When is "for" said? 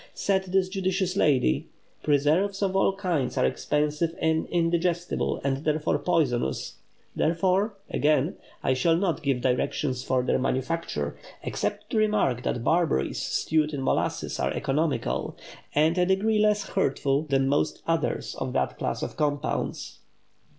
10.03-10.23